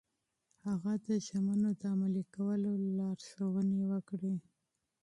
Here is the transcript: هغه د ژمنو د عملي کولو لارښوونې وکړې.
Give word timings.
هغه 0.67 0.91
د 1.07 1.07
ژمنو 1.27 1.69
د 1.79 1.81
عملي 1.93 2.23
کولو 2.35 2.71
لارښوونې 2.97 3.81
وکړې. 3.91 4.35